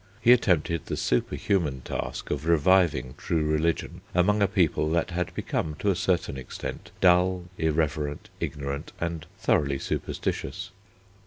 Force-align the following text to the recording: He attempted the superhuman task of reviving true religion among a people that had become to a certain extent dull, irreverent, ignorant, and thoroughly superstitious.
He 0.19 0.31
attempted 0.31 0.87
the 0.87 0.97
superhuman 0.97 1.81
task 1.81 2.31
of 2.31 2.47
reviving 2.47 3.13
true 3.19 3.45
religion 3.45 4.01
among 4.15 4.41
a 4.41 4.47
people 4.47 4.89
that 4.89 5.11
had 5.11 5.31
become 5.35 5.75
to 5.75 5.91
a 5.91 5.95
certain 5.95 6.37
extent 6.37 6.89
dull, 7.01 7.45
irreverent, 7.59 8.31
ignorant, 8.39 8.93
and 8.99 9.27
thoroughly 9.37 9.77
superstitious. 9.77 10.71